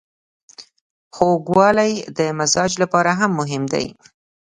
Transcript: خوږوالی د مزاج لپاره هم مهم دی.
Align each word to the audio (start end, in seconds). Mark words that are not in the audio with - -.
خوږوالی 1.15 1.91
د 2.17 2.19
مزاج 2.39 2.71
لپاره 2.83 3.11
هم 3.19 3.31
مهم 3.39 3.63
دی. 3.73 3.85